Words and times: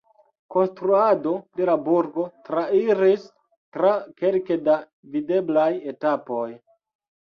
Konstruado 0.53 1.33
de 1.59 1.67
la 1.71 1.75
burgo 1.89 2.25
trairis 2.49 3.29
tra 3.79 3.95
kelke 4.25 4.61
da 4.67 4.83
videblaj 5.17 5.71
etapoj. 5.97 6.47